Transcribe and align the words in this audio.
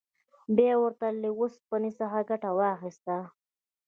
بیا 0.55 0.73
وروسته 0.79 1.05
یې 1.11 1.17
له 1.21 1.29
اوسپنې 1.39 1.91
څخه 1.99 2.17
ګټه 2.29 2.49
واخیسته. 2.57 3.15